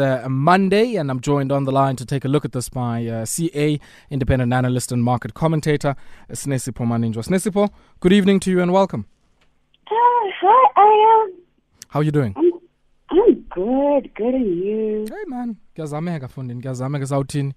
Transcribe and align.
uh, 0.00 0.28
Monday, 0.28 0.96
and 0.96 1.10
I'm 1.10 1.20
joined 1.20 1.52
on 1.52 1.64
the 1.64 1.72
line 1.72 1.96
to 1.96 2.06
take 2.06 2.24
a 2.24 2.28
look 2.28 2.44
at 2.44 2.52
this 2.52 2.68
by 2.68 3.06
uh, 3.06 3.24
CA, 3.24 3.78
independent 4.10 4.52
analyst 4.52 4.92
and 4.92 5.02
market 5.02 5.34
commentator, 5.34 5.96
Sinesipho 6.30 6.86
Maninjwa. 6.86 7.24
Sinesipho, 7.24 7.70
good 8.00 8.12
evening 8.12 8.40
to 8.40 8.50
you 8.50 8.60
and 8.60 8.72
welcome. 8.72 9.06
Uh, 9.86 9.90
hi, 9.90 10.70
I 10.76 11.24
am. 11.24 11.34
How 11.88 12.00
are 12.00 12.02
you 12.02 12.10
doing? 12.12 12.34
I'm, 12.36 12.52
I'm 13.10 13.34
good, 13.50 14.14
good 14.14 14.34
and 14.34 14.64
you? 14.64 15.06
Hey 15.08 15.24
man, 15.26 15.56
ngiyazameka 15.74 16.28
fundini, 16.28 16.60
ngiyazameka 16.60 17.06
sawuthini. 17.06 17.52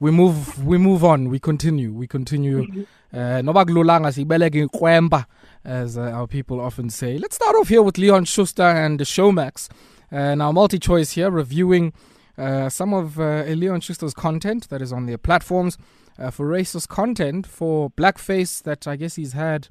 We 0.00 0.10
move 0.10 0.64
we 0.66 0.76
move 0.76 1.04
on, 1.04 1.28
we 1.28 1.38
continue, 1.38 1.92
we 1.92 2.06
continue. 2.06 2.66
Uh, 3.12 3.18
noba 3.42 3.64
kululanga 3.64 4.12
siyibeleke 4.12 4.58
inkwemba 4.60 5.24
as 5.64 5.96
uh, 5.96 6.02
our 6.02 6.26
people 6.26 6.60
often 6.60 6.90
say. 6.90 7.16
Let's 7.18 7.36
start 7.36 7.56
off 7.56 7.68
here 7.68 7.82
with 7.82 7.96
Leon 7.98 8.24
Schuster 8.24 8.62
and 8.64 8.98
the 9.00 9.04
Showmax. 9.04 9.68
Uh, 10.10 10.34
now, 10.34 10.52
Multichoice 10.52 11.12
here, 11.12 11.30
reviewing 11.30 11.92
uh, 12.36 12.68
some 12.68 12.92
of 12.92 13.18
uh, 13.18 13.44
Leon 13.44 13.80
Schuster's 13.80 14.14
content 14.14 14.68
that 14.68 14.82
is 14.82 14.92
on 14.92 15.06
their 15.06 15.18
platforms 15.18 15.78
uh, 16.18 16.30
for 16.30 16.46
racist 16.48 16.88
content, 16.88 17.46
for 17.46 17.90
blackface 17.90 18.62
that 18.62 18.86
I 18.86 18.96
guess 18.96 19.16
he's 19.16 19.32
had 19.32 19.68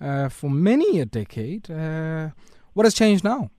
uh, 0.00 0.28
for 0.28 0.50
many 0.50 1.00
a 1.00 1.06
decade. 1.06 1.70
Uh, 1.70 2.30
what 2.74 2.84
has 2.84 2.94
changed 2.94 3.24
now? 3.24 3.50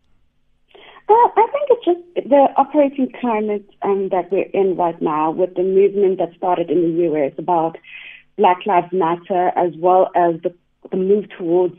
Well, 1.07 1.33
I 1.35 1.47
think 1.51 1.67
it's 1.71 1.85
just 1.85 2.29
the 2.29 2.47
operating 2.55 3.11
climate 3.19 3.67
um, 3.81 4.09
that 4.09 4.31
we're 4.31 4.49
in 4.53 4.75
right 4.75 4.99
now 5.01 5.31
with 5.31 5.55
the 5.55 5.63
movement 5.63 6.19
that 6.19 6.35
started 6.37 6.69
in 6.69 6.81
the 6.81 7.03
US 7.11 7.33
about 7.37 7.77
Black 8.37 8.65
Lives 8.65 8.93
Matter, 8.93 9.51
as 9.55 9.73
well 9.77 10.11
as 10.15 10.35
the, 10.43 10.53
the 10.91 10.97
move 10.97 11.25
towards 11.35 11.75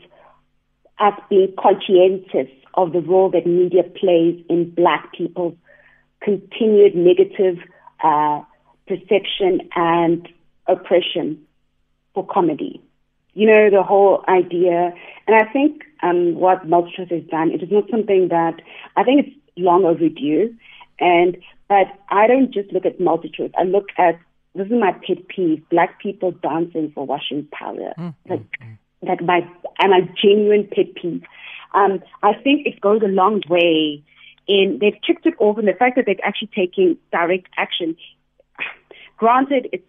us 1.01 1.19
being 1.29 1.53
conscientious 1.59 2.51
of 2.75 2.93
the 2.93 3.01
role 3.01 3.29
that 3.31 3.45
media 3.45 3.83
plays 3.83 4.43
in 4.49 4.69
black 4.69 5.11
people's 5.13 5.55
continued 6.21 6.95
negative 6.95 7.57
uh, 8.03 8.41
perception 8.87 9.61
and 9.75 10.27
oppression 10.67 11.45
for 12.13 12.25
comedy. 12.25 12.81
You 13.33 13.47
know, 13.47 13.69
the 13.69 13.83
whole 13.83 14.23
idea, 14.27 14.93
and 15.27 15.35
I 15.35 15.51
think 15.51 15.83
um, 16.03 16.35
what 16.35 16.67
Multichoice 16.67 17.11
has 17.11 17.23
done, 17.29 17.51
it 17.51 17.63
is 17.63 17.71
not 17.71 17.89
something 17.89 18.27
that, 18.29 18.61
I 18.97 19.03
think 19.03 19.25
it's 19.25 19.35
long 19.57 19.85
overdue, 19.85 20.53
and, 20.99 21.37
but 21.69 21.87
I 22.09 22.27
don't 22.27 22.51
just 22.51 22.71
look 22.73 22.85
at 22.85 22.99
Multichoice, 22.99 23.53
I 23.57 23.63
look 23.63 23.87
at, 23.97 24.19
this 24.53 24.67
is 24.67 24.73
my 24.73 24.91
pet 24.91 25.27
peeve, 25.29 25.63
black 25.69 26.01
people 26.01 26.31
dancing 26.31 26.91
for 26.93 27.05
washing 27.05 27.47
powder. 27.53 27.93
Mm, 27.97 28.13
like, 28.27 28.59
mm, 28.59 28.77
like 29.01 29.21
my, 29.23 29.47
and 29.81 29.93
a 29.93 30.07
genuine 30.21 30.67
pet 30.71 30.95
peeve. 30.95 31.23
Um, 31.73 32.01
I 32.23 32.33
think 32.33 32.65
it 32.67 32.79
goes 32.81 33.01
a 33.01 33.07
long 33.07 33.41
way 33.49 34.03
in 34.47 34.77
they've 34.81 34.99
kicked 35.05 35.25
it 35.25 35.35
off 35.39 35.57
and 35.57 35.67
the 35.67 35.73
fact 35.73 35.95
that 35.95 36.05
they're 36.05 36.15
actually 36.23 36.49
taking 36.55 36.97
direct 37.11 37.47
action. 37.57 37.95
Granted, 39.17 39.67
it's 39.71 39.85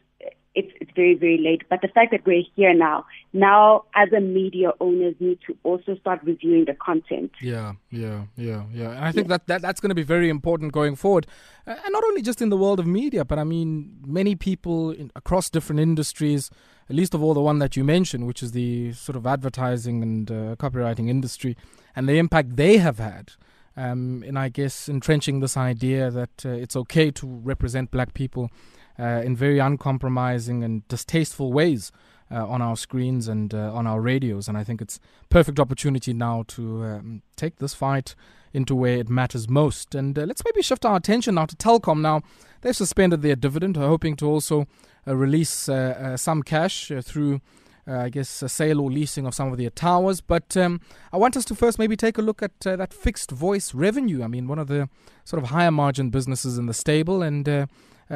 it's 0.54 0.70
it's 0.80 0.90
very 0.94 1.14
very 1.14 1.38
late, 1.38 1.62
but 1.70 1.80
the 1.80 1.88
fact 1.88 2.10
that 2.10 2.24
we're 2.26 2.42
here 2.54 2.74
now, 2.74 3.06
now 3.32 3.84
as 3.94 4.12
a 4.12 4.20
media 4.20 4.72
owners 4.80 5.14
need 5.18 5.38
to 5.46 5.56
also 5.62 5.96
start 5.96 6.20
reviewing 6.22 6.66
the 6.66 6.74
content. 6.74 7.32
Yeah, 7.40 7.72
yeah, 7.90 8.24
yeah, 8.36 8.64
yeah. 8.72 8.90
And 8.90 9.04
I 9.04 9.12
think 9.12 9.28
yeah. 9.28 9.38
that, 9.38 9.46
that 9.46 9.62
that's 9.62 9.80
going 9.80 9.88
to 9.88 9.94
be 9.94 10.02
very 10.02 10.28
important 10.28 10.72
going 10.72 10.94
forward, 10.94 11.26
uh, 11.66 11.74
and 11.84 11.92
not 11.92 12.04
only 12.04 12.22
just 12.22 12.42
in 12.42 12.50
the 12.50 12.56
world 12.56 12.78
of 12.78 12.86
media, 12.86 13.24
but 13.24 13.38
I 13.38 13.44
mean 13.44 13.98
many 14.06 14.34
people 14.34 14.90
in, 14.90 15.10
across 15.16 15.48
different 15.48 15.80
industries 15.80 16.50
least 16.94 17.14
of 17.14 17.22
all 17.22 17.34
the 17.34 17.40
one 17.40 17.58
that 17.58 17.76
you 17.76 17.84
mentioned, 17.84 18.26
which 18.26 18.42
is 18.42 18.52
the 18.52 18.92
sort 18.92 19.16
of 19.16 19.26
advertising 19.26 20.02
and 20.02 20.30
uh, 20.30 20.56
copywriting 20.56 21.08
industry, 21.08 21.56
and 21.94 22.08
the 22.08 22.18
impact 22.18 22.56
they 22.56 22.78
have 22.78 22.98
had. 22.98 23.32
Um, 23.76 24.22
and 24.26 24.38
I 24.38 24.48
guess 24.48 24.88
entrenching 24.88 25.40
this 25.40 25.56
idea 25.56 26.10
that 26.10 26.44
uh, 26.44 26.50
it's 26.50 26.76
okay 26.76 27.10
to 27.12 27.26
represent 27.26 27.90
black 27.90 28.12
people 28.12 28.50
uh, 28.98 29.22
in 29.24 29.34
very 29.34 29.58
uncompromising 29.58 30.62
and 30.62 30.86
distasteful 30.88 31.52
ways 31.52 31.90
uh, 32.30 32.46
on 32.46 32.60
our 32.60 32.76
screens 32.76 33.28
and 33.28 33.54
uh, 33.54 33.72
on 33.72 33.86
our 33.86 34.00
radios. 34.00 34.48
And 34.48 34.58
I 34.58 34.64
think 34.64 34.82
it's 34.82 35.00
perfect 35.30 35.58
opportunity 35.58 36.12
now 36.12 36.44
to 36.48 36.84
um, 36.84 37.22
take 37.36 37.56
this 37.56 37.74
fight 37.74 38.14
into 38.52 38.74
where 38.74 38.98
it 38.98 39.08
matters 39.08 39.48
most. 39.48 39.94
And 39.94 40.18
uh, 40.18 40.22
let's 40.22 40.42
maybe 40.44 40.62
shift 40.62 40.84
our 40.84 40.96
attention 40.96 41.34
now 41.36 41.46
to 41.46 41.56
Telkom. 41.56 42.00
Now 42.00 42.22
they've 42.60 42.76
suspended 42.76 43.22
their 43.22 43.36
dividend, 43.36 43.76
hoping 43.76 44.16
to 44.16 44.26
also 44.26 44.66
uh, 45.06 45.16
release 45.16 45.68
uh, 45.68 45.74
uh, 45.74 46.16
some 46.16 46.42
cash 46.42 46.92
through. 47.02 47.40
Uh, 47.84 47.98
I 47.98 48.10
guess 48.10 48.42
a 48.42 48.48
sale 48.48 48.80
or 48.80 48.92
leasing 48.92 49.26
of 49.26 49.34
some 49.34 49.50
of 49.50 49.58
their 49.58 49.68
towers. 49.68 50.20
But 50.20 50.56
um, 50.56 50.80
I 51.12 51.16
want 51.16 51.36
us 51.36 51.44
to 51.46 51.56
first 51.56 51.80
maybe 51.80 51.96
take 51.96 52.16
a 52.16 52.22
look 52.22 52.40
at 52.40 52.52
uh, 52.64 52.76
that 52.76 52.94
fixed 52.94 53.32
voice 53.32 53.74
revenue. 53.74 54.22
I 54.22 54.28
mean, 54.28 54.46
one 54.46 54.60
of 54.60 54.68
the 54.68 54.88
sort 55.24 55.42
of 55.42 55.48
higher 55.48 55.72
margin 55.72 56.08
businesses 56.10 56.58
in 56.58 56.66
the 56.66 56.74
stable, 56.74 57.22
and 57.22 57.48
uh, 57.48 57.66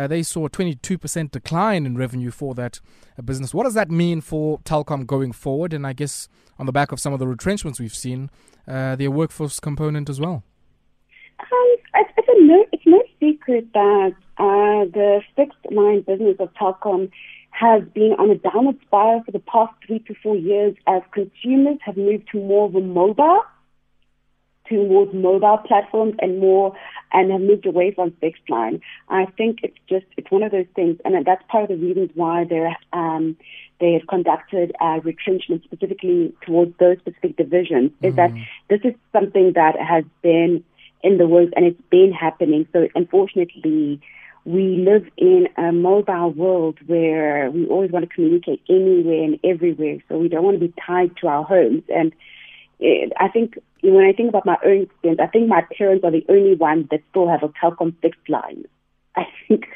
they 0.06 0.22
saw 0.22 0.46
a 0.46 0.50
22% 0.50 1.32
decline 1.32 1.84
in 1.84 1.96
revenue 1.96 2.30
for 2.30 2.54
that 2.54 2.80
business. 3.24 3.52
What 3.52 3.64
does 3.64 3.74
that 3.74 3.90
mean 3.90 4.20
for 4.20 4.60
Telkom 4.60 5.04
going 5.04 5.32
forward? 5.32 5.72
And 5.72 5.84
I 5.84 5.94
guess 5.94 6.28
on 6.58 6.66
the 6.66 6.72
back 6.72 6.92
of 6.92 7.00
some 7.00 7.12
of 7.12 7.18
the 7.18 7.26
retrenchments 7.26 7.80
we've 7.80 7.94
seen, 7.94 8.30
their 8.66 9.10
workforce 9.10 9.60
component 9.60 10.08
as 10.08 10.20
well. 10.20 10.42
Um, 11.38 11.76
it's, 11.94 12.10
it's, 12.16 12.28
no, 12.40 12.66
it's 12.72 12.86
no 12.86 13.02
secret 13.20 13.72
that 13.74 14.14
uh, 14.38 14.84
the 14.92 15.20
fixed 15.34 15.58
line 15.70 16.00
business 16.02 16.36
of 16.38 16.52
Telkom 16.54 17.10
has 17.50 17.82
been 17.94 18.12
on 18.18 18.30
a 18.30 18.34
downward 18.34 18.78
spiral 18.86 19.22
for 19.24 19.32
the 19.32 19.38
past 19.38 19.72
three 19.86 19.98
to 20.00 20.14
four 20.22 20.36
years 20.36 20.74
as 20.86 21.02
consumers 21.12 21.78
have 21.80 21.96
moved 21.96 22.28
to 22.32 22.38
more 22.38 22.66
of 22.66 22.74
a 22.74 22.80
mobile, 22.80 23.42
towards 24.68 25.14
mobile 25.14 25.58
platforms 25.58 26.14
and 26.18 26.38
more, 26.38 26.74
and 27.12 27.30
have 27.30 27.40
moved 27.40 27.66
away 27.66 27.92
from 27.94 28.10
fixed 28.20 28.48
line. 28.50 28.80
I 29.08 29.26
think 29.38 29.60
it's 29.62 29.78
just, 29.88 30.06
it's 30.16 30.30
one 30.30 30.42
of 30.42 30.52
those 30.52 30.66
things, 30.74 30.98
and 31.04 31.24
that's 31.24 31.42
part 31.48 31.64
of 31.64 31.68
the 31.68 31.86
reasons 31.86 32.10
why 32.14 32.44
they're, 32.44 32.76
um, 32.92 33.36
they 33.80 33.92
have 33.92 34.06
conducted 34.08 34.72
uh, 34.80 35.00
retrenchment 35.02 35.62
specifically 35.64 36.34
towards 36.42 36.76
those 36.78 36.98
specific 36.98 37.36
divisions, 37.36 37.90
mm-hmm. 37.90 38.06
is 38.06 38.16
that 38.16 38.30
mm. 38.30 38.44
this 38.68 38.80
is 38.84 38.94
something 39.12 39.52
that 39.54 39.78
has 39.78 40.04
been 40.22 40.64
in 41.02 41.18
the 41.18 41.26
works 41.26 41.52
and 41.56 41.66
it's 41.66 41.80
been 41.90 42.12
happening. 42.12 42.66
So 42.72 42.88
unfortunately, 42.94 44.00
we 44.44 44.76
live 44.76 45.06
in 45.16 45.48
a 45.56 45.72
mobile 45.72 46.30
world 46.30 46.78
where 46.86 47.50
we 47.50 47.66
always 47.66 47.90
want 47.90 48.08
to 48.08 48.14
communicate 48.14 48.62
anywhere 48.68 49.24
and 49.24 49.38
everywhere. 49.44 49.98
So 50.08 50.18
we 50.18 50.28
don't 50.28 50.44
want 50.44 50.60
to 50.60 50.66
be 50.66 50.72
tied 50.86 51.16
to 51.18 51.28
our 51.28 51.42
homes. 51.42 51.82
And 51.94 52.12
it, 52.78 53.12
I 53.18 53.28
think 53.28 53.58
when 53.82 54.04
I 54.04 54.12
think 54.12 54.28
about 54.28 54.46
my 54.46 54.56
own 54.64 54.82
experience, 54.82 55.20
I 55.22 55.26
think 55.26 55.48
my 55.48 55.64
parents 55.76 56.04
are 56.04 56.10
the 56.10 56.24
only 56.28 56.54
ones 56.54 56.86
that 56.90 57.00
still 57.10 57.28
have 57.28 57.42
a 57.42 57.48
Telkom 57.48 57.94
fixed 58.00 58.28
line. 58.28 58.64
I 59.16 59.24
think 59.48 59.66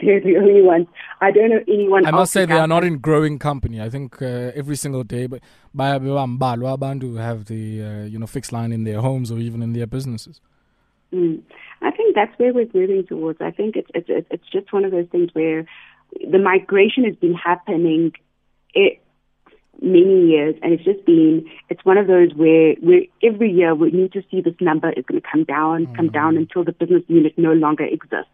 they're 0.00 0.20
the 0.20 0.36
only 0.36 0.62
ones. 0.62 0.86
I 1.20 1.30
don't 1.30 1.50
know 1.50 1.60
anyone. 1.68 2.06
I 2.06 2.10
must 2.10 2.32
say 2.32 2.46
they 2.46 2.54
are 2.54 2.66
not 2.66 2.84
in 2.84 2.98
growing 2.98 3.38
company. 3.38 3.80
I 3.80 3.90
think 3.90 4.20
uh, 4.22 4.52
every 4.54 4.76
single 4.76 5.04
day, 5.04 5.26
but 5.26 5.40
by 5.74 5.98
abantu 5.98 7.18
have 7.18 7.46
the 7.46 7.82
uh, 7.82 8.04
you 8.04 8.18
know 8.18 8.26
fixed 8.26 8.52
line 8.52 8.72
in 8.72 8.84
their 8.84 9.00
homes 9.00 9.30
or 9.30 9.38
even 9.38 9.62
in 9.62 9.72
their 9.72 9.86
businesses. 9.86 10.40
Mm. 11.12 11.42
I 11.82 11.90
think 11.90 12.14
that's 12.14 12.36
where 12.38 12.52
we're 12.52 12.68
moving 12.72 13.06
towards. 13.06 13.40
I 13.40 13.50
think 13.50 13.76
it's 13.76 13.90
it's 13.94 14.26
it's 14.30 14.48
just 14.52 14.72
one 14.72 14.84
of 14.84 14.90
those 14.90 15.06
things 15.10 15.30
where 15.32 15.66
the 16.30 16.38
migration 16.38 17.04
has 17.04 17.16
been 17.16 17.34
happening 17.34 18.12
it, 18.74 19.00
many 19.80 20.28
years, 20.28 20.54
and 20.62 20.72
it's 20.72 20.84
just 20.84 21.04
been 21.04 21.48
it's 21.68 21.84
one 21.84 21.98
of 21.98 22.06
those 22.06 22.32
where 22.34 22.74
we 22.82 23.10
every 23.22 23.50
year 23.50 23.74
we 23.74 23.90
need 23.90 24.12
to 24.12 24.22
see 24.30 24.40
this 24.40 24.54
number 24.60 24.90
is 24.90 25.04
going 25.06 25.20
to 25.20 25.28
come 25.30 25.44
down, 25.44 25.86
mm-hmm. 25.86 25.94
come 25.94 26.08
down 26.08 26.36
until 26.36 26.64
the 26.64 26.72
business 26.72 27.02
unit 27.08 27.36
no 27.36 27.52
longer 27.52 27.84
exists. 27.84 28.30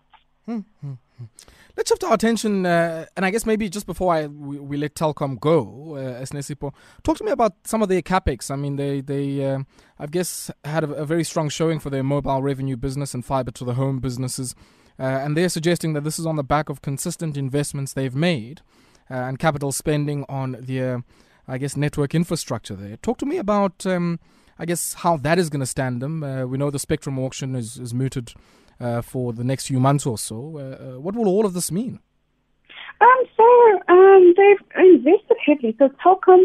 Let's 1.77 1.91
shift 1.91 2.05
our 2.05 2.15
attention, 2.15 2.65
uh, 2.65 3.05
and 3.17 3.27
I 3.27 3.31
guess 3.31 3.45
maybe 3.45 3.69
just 3.69 3.87
before 3.87 4.15
I 4.15 4.27
we, 4.27 4.59
we 4.59 4.77
let 4.79 4.95
Telkom 4.95 5.39
go, 5.39 5.97
uh, 5.97 6.25
Sinesipho, 6.25 6.73
talk 7.03 7.19
to 7.19 7.25
me 7.25 7.31
about 7.31 7.55
some 7.65 7.83
of 7.83 7.89
their 7.89 8.01
capex. 8.01 8.51
I 8.51 8.57
mean, 8.57 8.77
they 8.77 9.03
they 9.03 9.45
uh, 9.45 9.61
I 9.99 10.07
guess 10.07 10.51
had 10.65 10.84
a, 10.84 10.93
a, 10.93 11.05
very 11.05 11.25
strong 11.25 11.49
showing 11.51 11.79
for 11.79 11.91
their 11.91 12.03
mobile 12.03 12.41
revenue 12.43 12.77
business 12.77 13.12
and 13.12 13.25
fiber 13.25 13.51
to 13.53 13.65
the 13.65 13.75
home 13.75 13.99
businesses, 13.99 14.55
uh, 14.99 15.03
and 15.03 15.37
they're 15.37 15.51
suggesting 15.51 15.93
that 15.95 16.04
this 16.04 16.19
is 16.19 16.25
on 16.25 16.37
the 16.37 16.45
back 16.45 16.71
of 16.71 16.81
consistent 16.81 17.37
investments 17.37 17.93
they've 17.93 18.15
made 18.15 18.63
uh, 19.10 19.15
and 19.15 19.39
capital 19.39 19.71
spending 19.72 20.25
on 20.28 20.57
their, 20.60 21.04
I 21.47 21.59
guess, 21.59 21.77
network 21.77 22.15
infrastructure. 22.15 22.75
There, 22.75 22.97
talk 22.97 23.19
to 23.19 23.27
me 23.27 23.37
about. 23.39 23.84
Um, 23.84 24.19
I 24.59 24.65
guess 24.65 24.95
how 24.95 25.19
that 25.19 25.39
is 25.39 25.51
going 25.51 25.60
to 25.60 25.66
stand 25.66 26.01
them. 26.01 26.22
Uh, 26.22 26.47
we 26.47 26.57
know 26.57 26.71
the 26.71 26.78
spectrum 26.78 27.19
auction 27.19 27.54
is, 27.54 27.77
is 27.78 27.93
mooted 27.93 28.33
for 29.03 29.33
the 29.33 29.45
next 29.45 29.67
few 29.67 29.81
months 29.81 30.07
or 30.07 30.19
so. 30.19 30.59
Uh, 30.59 30.61
uh, 30.61 31.01
what 31.01 31.15
will 31.15 31.28
all 31.28 31.47
of 31.47 31.55
this 31.55 31.71
mean? 31.71 32.01
Um, 33.01 33.25
so 33.37 33.81
um, 33.89 34.34
they've 34.37 34.84
invested 34.84 35.37
heavily. 35.45 35.77
So 35.78 35.91
Telkom, 36.05 36.45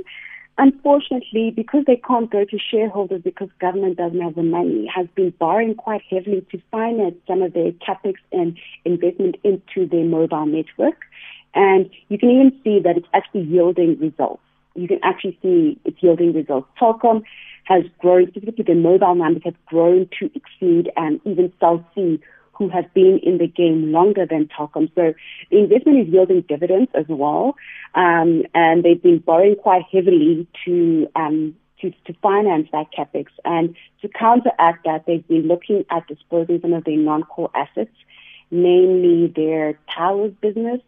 unfortunately, 0.57 1.51
because 1.55 1.83
they 1.87 1.95
can't 1.95 2.29
go 2.29 2.43
to 2.45 2.57
shareholders 2.59 3.21
because 3.23 3.49
government 3.59 3.97
doesn't 3.97 4.21
have 4.21 4.35
the 4.35 4.43
money, 4.43 4.89
has 4.93 5.07
been 5.15 5.31
borrowing 5.39 5.75
quite 5.75 6.01
heavily 6.09 6.45
to 6.51 6.61
finance 6.71 7.15
some 7.27 7.41
of 7.41 7.53
their 7.53 7.71
capex 7.71 8.15
and 8.31 8.57
investment 8.85 9.35
into 9.43 9.87
their 9.87 10.05
mobile 10.05 10.45
network. 10.45 11.01
And 11.53 11.89
you 12.09 12.17
can 12.17 12.29
even 12.29 12.59
see 12.63 12.79
that 12.79 12.97
it's 12.97 13.07
actually 13.13 13.43
yielding 13.43 13.99
results. 13.99 14.43
You 14.75 14.87
can 14.87 14.99
actually 15.03 15.37
see 15.41 15.79
it's 15.85 16.01
yielding 16.01 16.33
results. 16.33 16.67
Telkom 16.79 17.23
has 17.65 17.83
grown, 17.99 18.27
specifically 18.27 18.63
the 18.63 18.75
mobile 18.75 19.15
numbers 19.15 19.43
have 19.45 19.65
grown 19.65 20.09
to 20.19 20.31
exceed 20.33 20.91
and 20.95 21.19
even 21.25 21.51
Cell 21.59 21.85
C, 21.93 22.19
who 22.53 22.69
have 22.69 22.93
been 22.93 23.19
in 23.23 23.37
the 23.37 23.47
game 23.47 23.91
longer 23.91 24.25
than 24.25 24.47
Telkom. 24.47 24.91
So 24.95 25.13
the 25.49 25.57
investment 25.57 26.07
is 26.07 26.13
yielding 26.13 26.41
dividends 26.41 26.91
as 26.93 27.05
well, 27.07 27.55
um, 27.95 28.43
and 28.53 28.83
they've 28.83 29.01
been 29.01 29.19
borrowing 29.19 29.55
quite 29.55 29.83
heavily 29.91 30.47
to 30.65 31.07
um, 31.15 31.55
to, 31.81 31.91
to 32.05 32.13
finance 32.21 32.67
that 32.71 32.87
capex. 32.95 33.27
And 33.43 33.75
to 34.01 34.07
counteract 34.07 34.85
that, 34.85 35.05
they've 35.07 35.27
been 35.27 35.47
looking 35.47 35.85
at 35.89 36.07
disposing 36.07 36.61
some 36.61 36.73
of 36.73 36.83
their 36.83 36.97
non-core 36.97 37.49
assets, 37.55 37.95
namely 38.51 39.33
their 39.35 39.79
towers 39.93 40.33
business, 40.41 40.81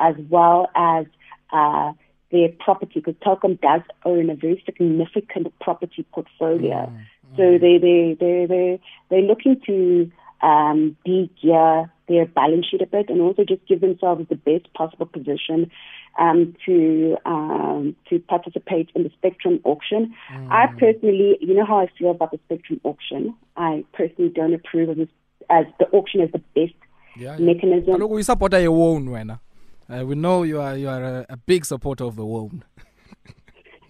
as 0.00 0.16
well 0.28 0.68
as 0.74 1.06
uh, 1.52 1.92
their 2.32 2.48
property, 2.58 3.00
because 3.00 3.14
Telkom 3.24 3.60
does 3.60 3.82
own 4.04 4.30
a 4.30 4.34
very 4.34 4.60
significant 4.64 5.46
property 5.60 6.04
portfolio. 6.12 6.86
Mm, 6.86 6.96
mm. 6.96 7.36
So 7.36 7.58
they 7.58 7.78
they 7.78 8.16
they 8.18 8.46
they 8.46 8.80
they're 9.08 9.22
looking 9.22 9.60
to 9.66 10.10
um, 10.42 10.96
de-gear 11.04 11.90
their 12.08 12.26
balance 12.26 12.66
sheet 12.68 12.82
a 12.82 12.86
bit 12.86 13.08
and 13.08 13.20
also 13.20 13.44
just 13.44 13.64
give 13.66 13.80
themselves 13.80 14.26
the 14.28 14.34
best 14.34 14.72
possible 14.74 15.06
position 15.06 15.70
um, 16.18 16.54
to 16.66 17.16
um, 17.24 17.96
to 18.08 18.18
participate 18.18 18.90
in 18.94 19.04
the 19.04 19.10
spectrum 19.10 19.60
auction. 19.64 20.14
Mm. 20.32 20.50
I 20.50 20.66
personally, 20.78 21.38
you 21.40 21.54
know 21.54 21.64
how 21.64 21.78
I 21.78 21.88
feel 21.98 22.10
about 22.10 22.32
the 22.32 22.40
spectrum 22.46 22.80
auction. 22.84 23.34
I 23.56 23.84
personally 23.92 24.30
don't 24.34 24.52
approve 24.52 24.88
of 24.90 24.96
this 24.96 25.08
as 25.48 25.66
the 25.78 25.86
auction 25.86 26.20
as 26.20 26.30
the 26.32 26.42
best 26.56 26.74
yeah, 27.16 27.36
yeah. 27.36 27.44
mechanism. 27.44 27.94
Look, 27.94 28.10
we 28.10 28.22
support 28.22 28.52
your 28.52 28.72
own, 28.72 29.06
Wena. 29.08 29.40
Uh, 29.92 30.04
we 30.04 30.14
know 30.14 30.42
you 30.42 30.60
are 30.60 30.76
you 30.76 30.88
are 30.88 31.04
a, 31.04 31.26
a 31.30 31.36
big 31.36 31.64
supporter 31.64 32.04
of 32.04 32.16
the 32.16 32.24
world. 32.24 32.64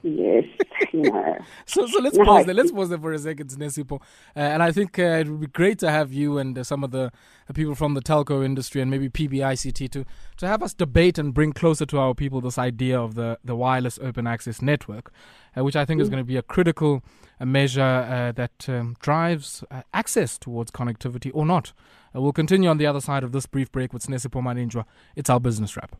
yes. 0.03 0.45
so 1.67 1.87
so 1.87 2.01
let's 2.01 2.19
pause 2.19 2.45
there. 2.45 2.55
Let's 2.55 2.73
pause 2.73 2.89
there 2.89 2.99
for 2.99 3.13
a 3.13 3.19
second, 3.19 3.51
Nesipo. 3.51 4.01
Uh, 4.37 4.41
and 4.41 4.63
I 4.63 4.73
think 4.73 4.99
uh, 4.99 5.21
it 5.21 5.29
would 5.29 5.41
be 5.41 5.47
great 5.47 5.79
to 5.79 5.91
have 5.91 6.13
you 6.13 6.39
and 6.39 6.59
uh, 6.59 6.65
some 6.65 6.83
of 6.83 6.91
the 6.91 7.13
people 7.55 7.75
from 7.75 7.95
the 7.95 8.01
telco 8.01 8.45
industry 8.45 8.81
and 8.81 8.91
maybe 8.91 9.09
PBICT 9.09 9.91
to 9.91 10.05
to 10.39 10.47
have 10.47 10.63
us 10.63 10.75
debate 10.75 11.19
and 11.19 11.33
bring 11.33 11.53
closer 11.53 11.87
to 11.87 11.99
our 11.99 12.15
people 12.15 12.41
this 12.41 12.59
idea 12.59 13.01
of 13.01 13.15
the 13.15 13.39
the 13.45 13.55
wireless 13.55 13.99
open 14.03 14.27
access 14.27 14.61
network, 14.61 15.13
uh, 15.57 15.63
which 15.63 15.77
I 15.77 15.85
think 15.85 15.99
mm. 15.99 16.03
is 16.03 16.09
going 16.09 16.23
to 16.23 16.27
be 16.27 16.37
a 16.37 16.43
critical 16.43 17.03
uh, 17.41 17.45
measure 17.45 17.81
uh, 17.81 18.33
that 18.33 18.69
um, 18.69 18.97
drives 19.01 19.63
access 19.95 20.37
towards 20.39 20.71
connectivity 20.71 21.31
or 21.33 21.47
not. 21.47 21.73
We'll 22.15 22.33
continue 22.33 22.69
on 22.69 22.79
the 22.79 22.87
other 22.87 23.01
side 23.01 23.25
of 23.25 23.33
this 23.33 23.47
brief 23.47 23.71
break 23.73 23.93
with 23.93 24.05
Sinesipho 24.05 24.43
Maninjwa. 24.43 24.85
It's 25.17 25.31
our 25.31 25.41
business 25.41 25.77
wrap. 25.77 25.97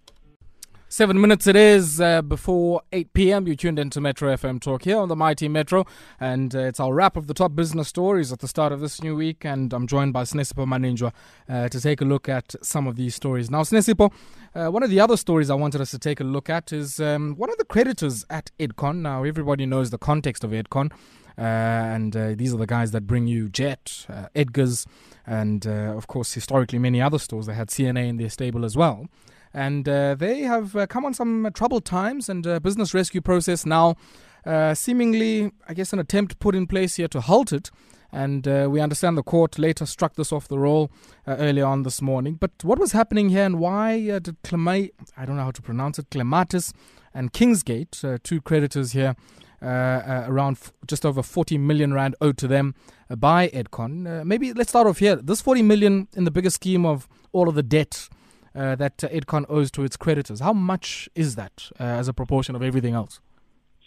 Seven 0.93 1.19
minutes 1.19 1.47
it 1.47 1.57
is 1.57 2.03
uh, 2.03 2.21
before 2.21 2.83
8 2.93 3.15
p.m. 3.15 3.47
You 3.47 3.57
tuned 3.57 3.79
into 3.79 3.99
Metro 3.99 4.31
FM 4.37 4.61
Talk 4.61 4.83
here 4.85 4.99
on 4.99 5.09
the 5.09 5.17
Mighty 5.17 5.49
Metro, 5.49 5.87
and 6.21 6.55
uh, 6.55 6.59
it's 6.59 6.79
our 6.81 6.93
wrap 6.93 7.17
of 7.17 7.29
the 7.29 7.33
top 7.33 7.57
business 7.57 7.89
stories 7.89 8.31
at 8.31 8.41
the 8.41 8.47
start 8.47 8.73
of 8.73 8.81
this 8.81 9.03
new 9.03 9.17
week. 9.17 9.43
And 9.43 9.73
I'm 9.73 9.87
joined 9.87 10.13
by 10.13 10.25
Sinesipho 10.25 10.67
Maninjwa 10.67 11.15
uh, 11.49 11.71
to 11.71 11.81
take 11.81 12.03
a 12.03 12.05
look 12.05 12.29
at 12.29 12.55
some 12.63 12.87
of 12.87 12.97
these 12.97 13.15
stories. 13.15 13.51
Now, 13.51 13.63
Sinesipho, 13.63 14.13
uh, 14.55 14.71
one 14.71 14.83
of 14.83 14.91
the 14.91 15.01
other 15.01 15.17
stories 15.17 15.49
I 15.49 15.55
wanted 15.55 15.81
us 15.81 15.93
to 15.93 15.99
take 15.99 16.21
a 16.21 16.25
look 16.25 16.51
at 16.51 16.75
is 16.75 17.01
um, 17.01 17.37
one 17.37 17.49
of 17.49 17.57
the 17.57 17.65
creditors 17.65 18.27
at 18.29 18.51
Edcon. 18.61 18.97
Now, 18.97 19.25
everybody 19.25 19.65
knows 19.65 19.89
the 19.89 19.97
context 19.97 20.45
of 20.45 20.51
Edcon. 20.51 20.93
Uh, 21.39 21.43
and 21.43 22.17
uh, 22.17 22.35
these 22.35 22.53
are 22.53 22.59
the 22.59 22.67
guys 22.67 22.91
that 22.91 23.07
bring 23.07 23.27
you 23.27 23.49
Jet, 23.49 24.07
uh, 24.09 24.27
Edgars, 24.35 24.87
and 25.27 25.67
uh, 25.67 25.97
of 25.97 26.07
course, 26.07 26.33
historically, 26.33 26.79
many 26.79 27.01
other 27.01 27.19
stores. 27.19 27.47
They 27.47 27.55
had 27.55 27.69
CNA 27.69 28.09
in 28.09 28.17
their 28.17 28.31
stable 28.31 28.65
as 28.65 28.77
well 28.77 29.07
and 29.55 29.87
uh, 29.87 30.15
they 30.15 30.41
have 30.41 30.75
uh, 30.75 30.87
come 30.87 31.05
on 31.05 31.13
some 31.13 31.47
troubled 31.53 31.85
times 31.85 32.31
and 32.31 32.43
business 32.63 32.95
rescue 32.95 33.21
process 33.21 33.67
now. 33.67 33.97
Uh, 34.45 34.75
seemingly, 34.75 35.53
I 35.69 35.75
guess, 35.75 35.93
an 35.93 35.99
attempt 35.99 36.39
put 36.39 36.55
in 36.55 36.67
place 36.67 36.97
here 36.97 37.09
to 37.09 37.21
halt 37.21 37.53
it. 37.53 37.71
And 38.15 38.47
uh, 38.47 38.69
we 38.71 38.81
understand 38.81 39.17
the 39.17 39.23
court 39.23 39.59
later 39.59 39.87
struck 39.87 40.17
this 40.17 40.33
off 40.33 40.47
the 40.49 40.59
roll 40.59 40.91
uh, 41.27 41.37
earlier 41.39 41.65
on 41.65 41.83
this 41.83 42.03
morning. 42.03 42.35
But 42.35 42.51
what 42.63 42.79
was 42.79 42.93
happening 42.93 43.31
here 43.31 43.45
and 43.45 43.59
why 43.59 43.95
uh, 44.11 44.19
did 44.19 44.43
Clema- 44.43 44.91
I 45.17 45.25
don't 45.25 45.37
know 45.37 45.45
how 45.45 45.51
to 45.53 45.63
pronounce 45.63 45.99
it, 45.99 46.11
Clematis 46.11 46.75
and 47.15 47.33
Kingsgate, 47.33 48.23
two 48.23 48.41
creditors 48.41 48.93
here, 48.93 49.17
around 49.63 50.57
f- 50.57 50.73
just 50.87 51.07
over 51.07 51.23
40 51.23 51.59
million 51.59 51.95
rand 51.95 52.17
owed 52.21 52.37
to 52.39 52.49
them 52.49 52.75
by 53.17 53.49
Edcon. 53.49 54.25
maybe 54.25 54.53
let's 54.53 54.71
start 54.71 54.87
off 54.87 54.99
here. 54.99 55.17
This 55.17 55.41
40 55.41 55.63
million 55.63 56.09
in 56.15 56.25
the 56.25 56.31
bigger 56.31 56.51
scheme 56.51 56.85
of 56.85 57.09
all 57.33 57.49
of 57.49 57.55
the 57.55 57.63
debt 57.63 58.09
uh, 58.55 58.75
that 58.77 59.03
uh, 59.03 59.09
Edcon 59.09 59.47
owes 59.49 59.71
to 59.73 59.85
its 59.85 59.97
creditors. 59.97 60.41
How 60.41 60.53
much 60.53 61.09
is 61.15 61.37
that 61.37 61.71
uh, 61.81 61.85
as 61.85 62.09
a 62.09 62.13
proportion 62.13 62.55
of 62.55 62.63
everything 62.63 62.95
else? 62.95 63.21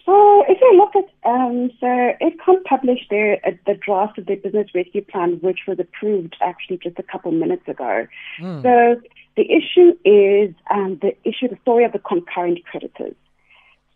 So, 0.06 0.44
if 0.48 0.60
you 0.62 0.77
look 0.77 0.95
at, 0.95 1.30
um, 1.30 1.72
so 1.80 1.88
Edcon 1.88 2.63
published 2.63 3.10
their 3.10 3.39
uh, 3.45 3.51
the 3.66 3.74
draft 3.74 4.18
of 4.18 4.27
their 4.27 4.38
business 4.38 4.68
rescue 4.75 5.04
plan, 5.04 5.39
which 5.42 5.62
was 5.68 5.80
approved 5.80 6.36
actually 6.42 6.77
just 6.77 7.00
a 7.00 7.04
couple 7.04 7.31
minutes 7.31 7.68
ago. 7.68 8.07
Mm. 8.39 8.62
So, 8.62 9.01
the 9.36 9.44
issue 9.51 9.94
is 10.06 10.54
um, 10.72 11.00
the 11.01 11.16
issue, 11.24 11.48
the 11.48 11.57
story 11.62 11.86
of 11.86 11.92
the 11.92 12.00
concurrent 12.00 12.63
creditors. 12.66 13.16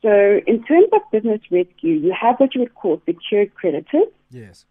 So, 0.02 0.40
in 0.48 0.64
terms 0.64 0.88
of 0.94 1.02
business 1.12 1.42
rescue, 1.52 1.96
you 1.96 2.14
have 2.20 2.40
what 2.40 2.56
you 2.56 2.62
would 2.62 2.76
call 2.76 3.02
secured 3.06 3.54
creditors. 3.56 4.08
Yes. 4.30 4.66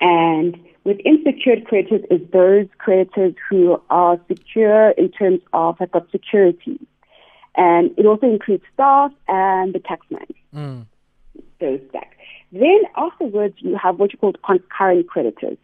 And 0.00 0.58
within 0.84 1.22
secured 1.24 1.66
creditors 1.66 2.02
is 2.10 2.20
those 2.32 2.66
creditors 2.78 3.34
who 3.48 3.80
are 3.90 4.20
secure 4.28 4.90
in 4.90 5.10
terms 5.10 5.40
of 5.52 5.78
have 5.78 5.90
got 5.90 6.10
security. 6.10 6.78
And 7.54 7.96
it 7.98 8.06
also 8.06 8.26
includes 8.26 8.64
staff 8.74 9.12
and 9.28 9.74
the 9.74 9.78
taxman. 9.78 10.26
Mm. 10.54 10.86
Those 11.60 11.80
back. 11.92 12.16
Then 12.50 12.80
afterwards 12.96 13.54
you 13.58 13.76
have 13.76 13.98
what 13.98 14.12
you 14.12 14.18
call 14.18 14.32
concurrent 14.44 15.08
creditors. 15.08 15.58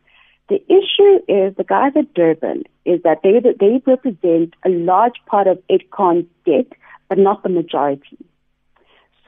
The 0.49 0.63
issue 0.69 1.19
is 1.29 1.55
the 1.57 1.65
guys 1.65 1.93
at 1.97 2.15
Durban 2.15 2.65
is 2.85 3.03
that 3.03 3.21
they 3.23 3.41
they 3.41 3.83
represent 3.87 4.55
a 4.65 4.71
large 4.71 5.21
part 5.27 5.47
of 5.47 5.59
Edcon's 5.69 6.27
debt, 6.47 6.67
but 7.09 7.19
not 7.19 7.43
the 7.43 7.51
majority. 7.51 8.19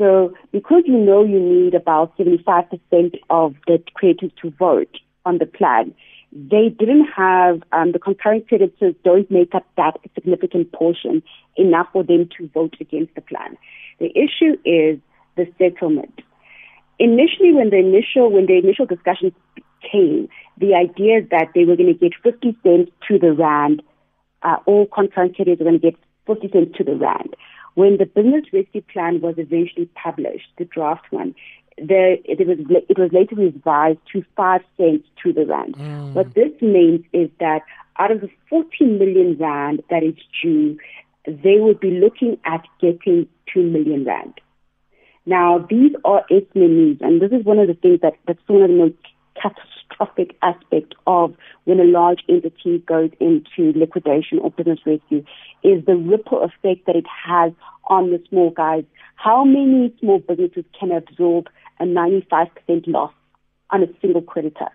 So 0.00 0.32
because 0.50 0.85
you 0.87 0.97
know 0.97 1.23
you 1.23 1.38
need 1.38 1.75
about 1.75 2.17
75% 2.17 3.20
of 3.29 3.55
the 3.67 3.82
creditors 3.93 4.32
to 4.41 4.50
vote 4.58 4.97
on 5.26 5.37
the 5.37 5.44
plan, 5.44 5.94
they 6.32 6.70
didn't 6.70 7.06
have 7.14 7.62
um, 7.73 7.93
the 7.93 7.99
concurrent 7.99 8.49
creditors 8.49 8.94
don't 9.05 9.31
make 9.31 9.55
up 9.55 9.67
that 9.76 9.99
significant 10.14 10.73
portion 10.73 11.23
enough 11.56 11.88
for 11.93 12.02
them 12.02 12.31
to 12.38 12.49
vote 12.49 12.76
against 12.81 13.14
the 13.14 13.20
plan. 13.20 13.58
The 13.99 14.11
issue 14.17 14.56
is 14.64 14.99
the 15.37 15.47
settlement. 15.58 16.23
Initially, 16.99 17.53
when 17.53 17.69
the 17.69 17.76
initial 17.76 18.32
when 18.32 18.46
the 18.46 18.56
initial 18.56 18.87
discussions 18.87 19.35
came, 19.93 20.31
the 20.56 20.75
idea 20.75 21.20
that 21.31 21.49
they 21.55 21.67
were 21.67 21.76
going 21.76 21.93
to 21.93 21.99
get 21.99 22.12
50 22.23 22.56
cents 22.62 22.91
to 23.08 23.19
the 23.19 23.35
rand. 23.35 23.82
Uh, 24.43 24.56
all 24.64 24.87
concurrent 24.87 25.36
creditors 25.36 25.60
are 25.60 25.65
going 25.65 25.79
to 25.79 25.91
get 25.91 25.96
50 26.27 26.48
cents 26.53 26.79
to 26.79 26.84
the 26.84 26.94
rand. 26.96 27.36
When 27.74 27.96
the 27.98 28.06
business 28.06 28.44
rescue 28.53 28.82
plan 28.82 29.20
was 29.20 29.36
eventually 29.39 29.89
published, 29.94 30.48
the 30.58 30.65
draft 30.65 31.06
one, 31.10 31.34
the, 31.79 32.19
it, 32.24 32.46
was, 32.46 32.58
it 32.89 32.98
was 32.98 33.10
later 33.12 33.36
revised 33.36 34.00
to 34.12 34.24
five 34.36 34.62
cents 34.77 35.06
to 35.22 35.32
the 35.32 35.46
rand. 35.46 35.77
Mm. 35.77 36.12
What 36.12 36.34
this 36.34 36.53
means 36.60 37.05
is 37.12 37.31
that 37.39 37.62
out 37.98 38.10
of 38.10 38.20
the 38.20 38.31
40 38.48 38.84
million 38.84 39.36
rand 39.39 39.82
that 39.91 40.03
is 40.03 40.15
due, 40.43 40.79
they 41.27 41.58
would 41.58 41.81
be 41.81 41.91
looking 41.91 42.39
at 42.44 42.67
getting 42.81 43.29
2 43.53 43.62
million 43.62 44.05
rand. 44.05 44.41
Now, 45.27 45.65
these 45.69 45.93
are 46.05 46.24
SMEs, 46.31 47.00
and 47.00 47.20
this 47.20 47.31
is 47.31 47.44
one 47.44 47.58
of 47.58 47.69
the 47.69 47.74
things 47.74 48.00
that, 48.00 48.15
that's 48.27 48.41
one 48.46 48.62
of 48.62 48.69
the 48.69 48.77
most 48.77 48.94
catastrophic 49.41 50.37
aspect 50.43 50.94
of 51.06 51.35
when 51.65 51.81
a 51.81 51.85
large 51.85 52.20
entity 52.29 52.79
goes 52.87 53.11
into 53.20 53.79
liquidation 53.79 54.39
or 54.39 54.51
business 54.51 54.81
rescue 54.87 55.25
is 55.63 55.85
the 55.87 55.97
ripple 55.97 56.43
effect 56.43 56.87
that 56.87 56.97
it 56.97 57.06
has 57.27 57.53
on 57.85 58.11
the 58.11 58.23
small 58.29 58.51
guys. 58.51 58.85
How 59.17 59.44
many 59.44 59.94
small 60.01 60.19
businesses 60.19 60.65
can 60.79 60.93
absorb 60.93 61.49
a 61.79 61.85
95% 61.85 62.51
loss 62.87 63.13
on 63.70 63.82
a 63.82 63.87
single 64.01 64.23
creditor? 64.23 64.69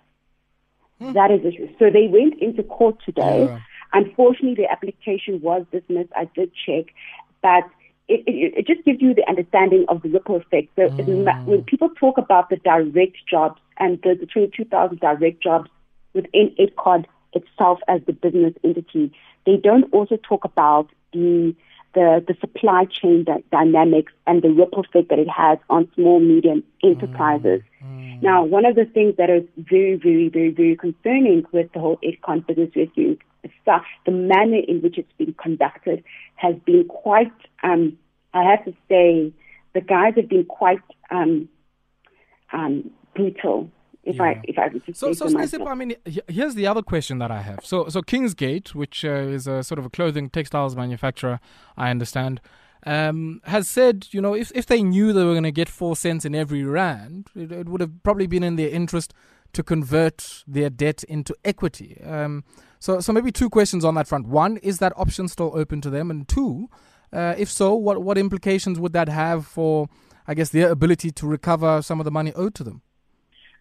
Hmm. 0.99 1.13
That 1.13 1.31
is 1.31 1.41
issue. 1.45 1.69
So 1.79 1.89
they 1.89 2.07
went 2.07 2.41
into 2.41 2.63
court 2.63 2.97
today. 3.05 3.45
Yeah. 3.45 3.59
Unfortunately, 3.93 4.55
the 4.55 4.71
application 4.71 5.41
was 5.41 5.65
dismissed. 5.71 6.11
I 6.15 6.25
did 6.35 6.51
check, 6.65 6.93
but 7.41 7.63
it, 8.07 8.23
it, 8.27 8.53
it, 8.57 8.67
just 8.67 8.85
gives 8.85 9.01
you 9.01 9.13
the 9.13 9.27
understanding 9.27 9.85
of 9.87 10.01
the 10.01 10.09
ripple 10.09 10.35
effect. 10.35 10.69
So 10.75 10.89
mm. 10.89 11.45
when 11.45 11.63
people 11.63 11.89
talk 11.89 12.17
about 12.17 12.49
the 12.49 12.57
direct 12.57 13.17
jobs 13.29 13.59
and 13.77 13.99
the, 14.03 14.15
the 14.19 14.25
22,000 14.25 14.99
direct 14.99 15.41
jobs 15.41 15.69
within 16.13 16.55
Edcon 16.59 17.05
itself 17.33 17.79
as 17.87 18.01
the 18.05 18.13
business 18.13 18.53
entity, 18.63 19.13
they 19.45 19.57
don't 19.57 19.91
also 19.93 20.17
talk 20.17 20.45
about 20.45 20.89
the 21.13 21.55
the, 21.95 22.23
the 22.27 22.35
supply 22.41 22.85
chain 22.85 23.25
dynamics 23.51 24.11
and 24.27 24.41
the 24.41 24.49
ripple 24.49 24.81
effect 24.81 25.09
that 25.09 25.17
it 25.17 25.29
has 25.29 25.57
on 25.69 25.89
small, 25.95 26.19
medium 26.19 26.61
enterprises. 26.83 27.61
Mm. 27.83 28.21
Now, 28.21 28.43
one 28.43 28.65
of 28.65 28.75
the 28.75 28.85
things 28.85 29.15
that 29.17 29.29
is 29.29 29.43
very, 29.57 29.95
very, 29.95 30.27
very, 30.27 30.51
very 30.51 30.75
concerning 30.75 31.45
with 31.53 31.71
the 31.71 31.79
whole 31.79 31.97
Edcon 32.03 32.45
business 32.45 32.69
rescue 32.75 33.17
stuff, 33.61 33.85
the 34.05 34.11
manner 34.11 34.59
in 34.67 34.81
which 34.81 34.97
it's 34.97 35.11
been 35.17 35.33
conducted 35.41 36.03
has 36.35 36.55
been 36.65 36.85
quite, 36.85 37.31
um, 37.63 37.97
I 38.33 38.43
have 38.43 38.65
to 38.65 38.73
say, 38.89 39.31
the 39.73 39.81
guys 39.81 40.13
have 40.17 40.29
been 40.29 40.45
quite 40.45 40.81
um, 41.11 41.47
um, 42.51 42.91
brutal 43.15 43.69
If 44.03 44.17
yeah. 44.17 44.23
I 44.23 44.41
if 44.43 44.59
I 44.59 44.69
so 44.93 45.13
so, 45.13 45.27
so 45.27 45.67
I 45.67 45.75
mean, 45.75 45.95
here's 46.27 46.53
the 46.53 46.67
other 46.67 46.83
question 46.83 47.17
that 47.19 47.31
I 47.31 47.41
have. 47.41 47.65
So 47.65 47.89
so 47.89 48.01
Kingsgate, 48.01 48.75
which 48.75 49.03
uh, 49.03 49.35
is 49.37 49.47
a 49.47 49.63
sort 49.63 49.79
of 49.79 49.85
a 49.85 49.89
clothing 49.89 50.29
textiles 50.29 50.75
manufacturer, 50.75 51.39
I 51.75 51.89
understand, 51.89 52.39
um, 52.85 53.41
has 53.45 53.67
said, 53.67 54.07
you 54.11 54.21
know, 54.21 54.35
if 54.35 54.51
if 54.53 54.67
they 54.67 54.83
knew 54.83 55.11
they 55.11 55.23
were 55.23 55.33
going 55.33 55.43
to 55.43 55.51
get 55.51 55.69
four 55.69 55.95
cents 55.95 56.23
in 56.23 56.35
every 56.35 56.63
rand, 56.63 57.29
it, 57.35 57.51
it, 57.51 57.67
would 57.67 57.81
have 57.81 58.03
probably 58.03 58.27
been 58.27 58.43
in 58.43 58.57
their 58.57 58.69
interest 58.69 59.13
to 59.53 59.63
convert 59.63 60.43
their 60.45 60.69
debt 60.69 61.03
into 61.05 61.35
equity. 61.43 61.99
Um, 62.03 62.43
so 62.79 62.99
so 62.99 63.11
maybe 63.11 63.31
two 63.31 63.49
questions 63.49 63.83
on 63.83 63.95
that 63.95 64.07
front. 64.07 64.27
One, 64.27 64.57
is 64.57 64.77
that 64.77 64.93
option 64.95 65.27
still 65.27 65.51
open 65.55 65.81
to 65.81 65.89
them? 65.89 66.11
And 66.11 66.27
two, 66.27 66.69
uh, 67.11 67.33
if 67.37 67.49
so, 67.49 67.73
what 67.73 68.03
what 68.03 68.19
implications 68.19 68.79
would 68.79 68.93
that 68.93 69.09
have 69.09 69.47
for, 69.47 69.87
I 70.27 70.35
guess, 70.35 70.49
their 70.49 70.69
ability 70.69 71.09
to 71.09 71.25
recover 71.25 71.81
some 71.81 71.99
of 71.99 72.05
the 72.05 72.11
money 72.11 72.33
owed 72.33 72.53
to 72.55 72.63
them? 72.63 72.83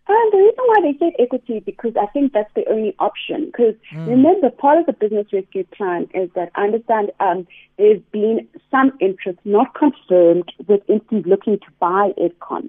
Um, 0.06 0.28
the 0.32 0.36
reason 0.36 0.64
why 0.66 0.80
they 0.82 0.98
said 0.98 1.12
equity 1.18 1.60
because 1.60 1.92
I 1.98 2.04
think 2.06 2.34
that's 2.34 2.52
the 2.54 2.68
only 2.68 2.94
option. 2.98 3.46
Because 3.46 3.74
mm. 3.90 4.06
remember, 4.06 4.50
part 4.50 4.78
of 4.78 4.84
the 4.84 4.92
business 4.92 5.26
rescue 5.32 5.64
plan 5.64 6.08
is 6.12 6.28
that 6.34 6.50
I 6.56 6.64
understand 6.64 7.10
um, 7.20 7.46
there's 7.78 8.02
been 8.12 8.46
some 8.70 8.92
interest, 9.00 9.38
not 9.46 9.74
confirmed, 9.74 10.52
with 10.68 10.82
entities 10.90 11.24
looking 11.24 11.58
to 11.58 11.66
buy 11.80 12.10
Edcon. 12.18 12.68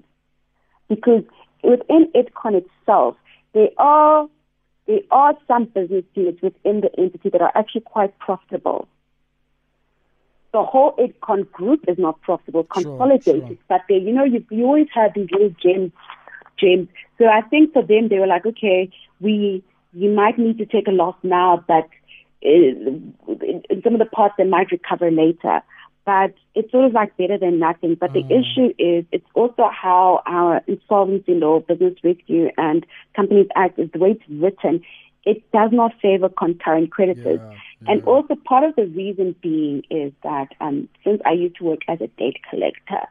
Because 0.88 1.24
within 1.62 2.10
Edcon 2.14 2.62
itself, 2.64 3.16
there 3.52 3.68
are 3.76 4.28
there 4.86 5.00
are 5.10 5.34
some 5.46 5.66
business 5.66 6.04
units 6.14 6.40
within 6.40 6.80
the 6.80 6.90
entity 6.98 7.28
that 7.28 7.42
are 7.42 7.52
actually 7.54 7.82
quite 7.82 8.18
profitable. 8.18 8.88
The 10.52 10.62
whole 10.62 10.94
Edcon 10.96 11.50
group 11.52 11.84
is 11.86 11.98
not 11.98 12.18
profitable, 12.22 12.64
consolidated, 12.64 13.24
sure, 13.24 13.46
sure. 13.48 13.56
but 13.68 13.82
they, 13.90 13.96
you 13.96 14.12
know, 14.12 14.24
you, 14.24 14.42
you 14.50 14.64
always 14.64 14.86
have 14.94 15.12
these 15.14 15.28
little 15.30 15.54
gems 15.62 15.92
James. 16.58 16.88
So 17.18 17.26
I 17.26 17.42
think 17.42 17.72
for 17.72 17.82
them, 17.82 18.08
they 18.08 18.18
were 18.18 18.26
like, 18.26 18.46
okay, 18.46 18.90
we, 19.20 19.64
you 19.92 20.10
might 20.10 20.38
need 20.38 20.58
to 20.58 20.66
take 20.66 20.88
a 20.88 20.92
loss 20.92 21.16
now, 21.22 21.64
but 21.66 21.88
in 22.42 23.14
some 23.82 23.94
of 23.94 23.98
the 23.98 24.06
parts 24.06 24.34
they 24.38 24.44
might 24.44 24.70
recover 24.70 25.10
later. 25.10 25.62
But 26.04 26.34
it's 26.54 26.70
sort 26.70 26.84
of 26.84 26.92
like 26.92 27.16
better 27.16 27.36
than 27.36 27.58
nothing. 27.58 27.96
But 27.98 28.12
mm. 28.12 28.28
the 28.28 28.34
issue 28.34 28.72
is 28.78 29.04
it's 29.10 29.26
also 29.34 29.68
how 29.70 30.22
our 30.24 30.62
insolvency 30.68 31.34
law, 31.34 31.60
business 31.60 31.94
rescue, 32.04 32.50
and 32.56 32.86
companies 33.16 33.48
act 33.56 33.78
is 33.78 33.90
the 33.92 33.98
way 33.98 34.10
it's 34.12 34.22
written. 34.28 34.82
It 35.24 35.50
does 35.50 35.70
not 35.72 35.92
favor 36.00 36.28
concurrent 36.28 36.92
creditors. 36.92 37.40
Yeah, 37.42 37.50
yeah. 37.82 37.92
And 37.92 38.04
also 38.04 38.36
part 38.36 38.62
of 38.62 38.76
the 38.76 38.86
reason 38.86 39.34
being 39.42 39.82
is 39.90 40.12
that 40.22 40.48
um, 40.60 40.88
since 41.02 41.20
I 41.26 41.32
used 41.32 41.56
to 41.56 41.64
work 41.64 41.80
as 41.88 42.00
a 42.00 42.06
debt 42.06 42.34
collector, 42.48 43.08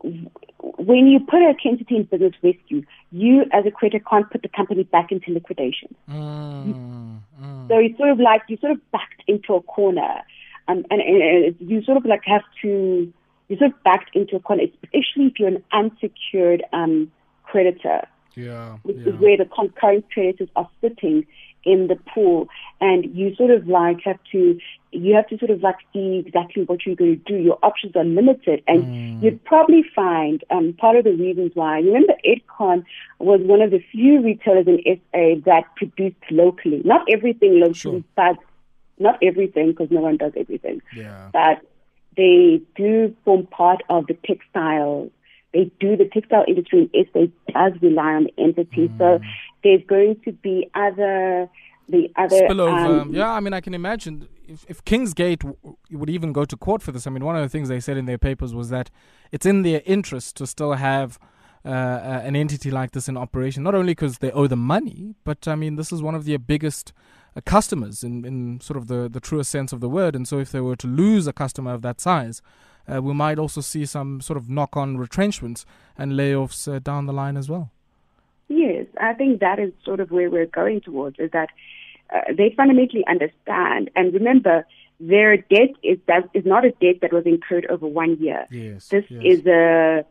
when 0.00 1.06
you 1.06 1.20
put 1.20 1.42
a 1.42 1.54
entity 1.64 1.96
in 1.96 2.04
business 2.04 2.34
rescue, 2.42 2.82
you 3.10 3.42
as 3.52 3.66
a 3.66 3.70
creditor 3.70 4.04
can't 4.08 4.30
put 4.30 4.42
the 4.42 4.48
company 4.48 4.84
back 4.84 5.10
into 5.10 5.32
liquidation. 5.32 5.94
Mm, 6.08 7.20
mm. 7.40 7.68
So 7.68 7.78
it's 7.78 7.96
sort 7.98 8.10
of 8.10 8.20
like 8.20 8.42
you 8.48 8.56
sort 8.58 8.72
of 8.72 8.90
backed 8.90 9.22
into 9.26 9.54
a 9.54 9.62
corner, 9.62 10.22
um, 10.68 10.84
and, 10.90 11.00
and, 11.00 11.56
you 11.58 11.82
sort 11.82 11.96
of 11.96 12.04
like 12.04 12.22
have 12.24 12.42
to 12.62 13.12
you 13.48 13.56
sort 13.56 13.72
of 13.72 13.82
backed 13.82 14.14
into 14.14 14.36
a 14.36 14.40
corner, 14.40 14.64
especially 14.64 15.26
if 15.26 15.38
you're 15.38 15.48
an 15.48 15.64
unsecured 15.72 16.64
um, 16.72 17.10
creditor. 17.42 18.06
Yeah, 18.34 18.78
which 18.82 18.98
yeah. 18.98 19.12
is 19.12 19.20
where 19.20 19.36
the 19.36 19.46
concurrent 19.46 20.08
creditors 20.12 20.48
are 20.54 20.68
sitting 20.80 21.26
in 21.68 21.86
the 21.86 21.96
pool 22.14 22.48
and 22.80 23.04
you 23.14 23.34
sort 23.36 23.50
of 23.50 23.68
like 23.68 23.98
have 24.04 24.18
to 24.32 24.58
you 24.90 25.14
have 25.14 25.28
to 25.28 25.36
sort 25.36 25.50
of 25.50 25.62
like 25.62 25.76
see 25.92 26.24
exactly 26.24 26.64
what 26.64 26.86
you're 26.86 26.96
going 26.96 27.20
to 27.20 27.32
do. 27.32 27.38
Your 27.38 27.58
options 27.62 27.94
are 27.94 28.04
limited 28.04 28.62
and 28.66 28.84
mm. 28.84 29.22
you'd 29.22 29.44
probably 29.44 29.84
find 29.94 30.42
um, 30.50 30.72
part 30.72 30.96
of 30.96 31.04
the 31.04 31.12
reasons 31.12 31.52
why 31.54 31.78
remember 31.80 32.14
Edcon 32.24 32.84
was 33.18 33.40
one 33.42 33.60
of 33.60 33.70
the 33.70 33.84
few 33.92 34.22
retailers 34.22 34.66
in 34.66 34.78
SA 34.82 35.42
that 35.44 35.64
produced 35.76 36.16
locally. 36.30 36.80
Not 36.84 37.02
everything 37.12 37.60
locally, 37.60 37.74
sure. 37.74 38.04
but 38.16 38.36
not 38.98 39.18
everything 39.22 39.68
because 39.72 39.90
no 39.90 40.00
one 40.00 40.16
does 40.16 40.32
everything. 40.36 40.80
Yeah. 40.96 41.28
But 41.32 41.60
they 42.16 42.62
do 42.74 43.14
form 43.24 43.46
part 43.46 43.82
of 43.90 44.06
the 44.06 44.14
textiles 44.26 45.10
they 45.52 45.70
do. 45.80 45.96
The 45.96 46.04
textile 46.12 46.44
industry 46.46 46.90
in 46.92 47.06
SA 47.12 47.26
does 47.52 47.72
rely 47.82 48.14
on 48.14 48.24
the 48.24 48.34
entity. 48.38 48.88
Mm. 48.88 48.98
So 48.98 49.20
there's 49.68 49.84
going 49.86 50.18
to 50.24 50.32
be 50.32 50.70
other 50.74 51.48
the 51.88 52.10
other 52.16 52.36
spillover. 52.48 53.00
Um, 53.00 53.14
yeah, 53.14 53.30
I 53.30 53.40
mean, 53.40 53.52
I 53.52 53.60
can 53.60 53.74
imagine 53.74 54.28
if, 54.46 54.64
if 54.68 54.84
Kingsgate 54.84 55.40
w- 55.40 55.76
would 55.90 56.10
even 56.10 56.32
go 56.32 56.44
to 56.44 56.56
court 56.56 56.82
for 56.82 56.92
this. 56.92 57.06
I 57.06 57.10
mean, 57.10 57.24
one 57.24 57.36
of 57.36 57.42
the 57.42 57.48
things 57.48 57.68
they 57.68 57.80
said 57.80 57.96
in 57.96 58.06
their 58.06 58.18
papers 58.18 58.54
was 58.54 58.70
that 58.70 58.90
it's 59.32 59.46
in 59.46 59.62
their 59.62 59.82
interest 59.84 60.36
to 60.36 60.46
still 60.46 60.74
have. 60.74 61.18
Uh, 61.64 61.70
uh, 61.70 62.22
an 62.24 62.36
entity 62.36 62.70
like 62.70 62.92
this 62.92 63.08
in 63.08 63.16
operation, 63.16 63.64
not 63.64 63.74
only 63.74 63.90
because 63.90 64.18
they 64.18 64.30
owe 64.30 64.46
the 64.46 64.56
money, 64.56 65.16
but 65.24 65.48
I 65.48 65.56
mean, 65.56 65.74
this 65.74 65.90
is 65.90 66.00
one 66.00 66.14
of 66.14 66.24
their 66.24 66.38
biggest 66.38 66.92
uh, 67.36 67.40
customers 67.44 68.04
in, 68.04 68.24
in 68.24 68.60
sort 68.60 68.76
of 68.76 68.86
the, 68.86 69.08
the 69.08 69.18
truest 69.18 69.50
sense 69.50 69.72
of 69.72 69.80
the 69.80 69.88
word. 69.88 70.14
And 70.14 70.26
so, 70.26 70.38
if 70.38 70.52
they 70.52 70.60
were 70.60 70.76
to 70.76 70.86
lose 70.86 71.26
a 71.26 71.32
customer 71.32 71.74
of 71.74 71.82
that 71.82 72.00
size, 72.00 72.40
uh, 72.90 73.02
we 73.02 73.12
might 73.12 73.40
also 73.40 73.60
see 73.60 73.84
some 73.84 74.20
sort 74.20 74.36
of 74.36 74.48
knock 74.48 74.76
on 74.76 74.98
retrenchments 74.98 75.66
and 75.98 76.12
layoffs 76.12 76.72
uh, 76.72 76.78
down 76.78 77.06
the 77.06 77.12
line 77.12 77.36
as 77.36 77.50
well. 77.50 77.72
Yes, 78.48 78.86
I 79.00 79.12
think 79.12 79.40
that 79.40 79.58
is 79.58 79.72
sort 79.84 80.00
of 80.00 80.10
where 80.10 80.30
we're 80.30 80.46
going 80.46 80.80
towards 80.80 81.18
is 81.18 81.30
that 81.32 81.50
uh, 82.14 82.32
they 82.36 82.54
fundamentally 82.56 83.04
understand. 83.06 83.90
And 83.94 84.12
remember, 84.14 84.66
their 85.00 85.36
debt 85.36 85.70
is, 85.82 85.98
that 86.06 86.28
is 86.34 86.44
not 86.46 86.64
a 86.64 86.70
debt 86.70 87.00
that 87.02 87.12
was 87.12 87.26
incurred 87.26 87.66
over 87.66 87.86
one 87.86 88.16
year. 88.18 88.46
Yes, 88.50 88.88
this 88.88 89.04
yes. 89.08 89.22
is 89.22 89.46
a, 89.46 90.04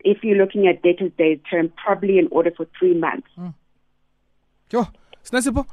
if 0.00 0.22
you're 0.22 0.36
looking 0.36 0.66
at 0.66 0.82
debtor's 0.82 1.12
days 1.16 1.38
term, 1.48 1.72
probably 1.82 2.18
in 2.18 2.28
order 2.30 2.50
for 2.50 2.66
three 2.78 2.94
months. 2.94 3.28
Mm. 3.38 3.54
Sinesipho, 5.24 5.66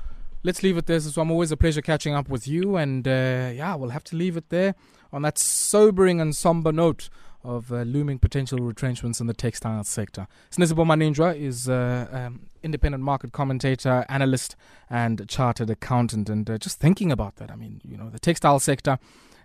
let's 0.44 0.64
leave 0.64 0.78
it 0.78 0.86
there. 0.86 1.00
So 1.00 1.22
I'm 1.22 1.32
always 1.32 1.52
a 1.52 1.58
pleasure 1.58 1.82
catching 1.82 2.14
up 2.14 2.30
with 2.30 2.48
you. 2.48 2.76
And 2.76 3.08
uh, 3.08 3.52
yeah, 3.54 3.76
we'll 3.76 3.90
have 3.90 4.04
to 4.06 4.16
leave 4.16 4.38
it 4.38 4.50
there 4.50 4.76
on 5.12 5.24
that 5.24 5.38
sobering 5.38 6.22
and 6.22 6.36
somber 6.36 6.72
note 6.72 7.10
of 7.44 7.72
uh, 7.72 7.82
looming 7.82 8.20
potential 8.20 8.60
retrenchments 8.60 9.20
in 9.20 9.28
the 9.28 9.34
textile 9.34 9.84
sector. 9.84 10.28
Sinesipho 10.52 10.86
Maninjwa 10.86 11.36
is 11.36 11.68
uh, 11.68 12.08
um, 12.12 12.48
independent 12.64 13.04
market 13.04 13.32
commentator, 13.32 14.06
analyst, 14.10 14.56
and 14.90 15.28
chartered 15.28 15.70
accountant. 15.70 16.30
And 16.30 16.50
uh, 16.50 16.58
just 16.58 16.80
thinking 16.80 17.12
about 17.12 17.38
that, 17.38 17.52
I 17.52 17.56
mean, 17.56 17.82
you 17.84 17.98
know, 17.98 18.10
the 18.10 18.20
textile 18.20 18.60
sector, 18.60 19.00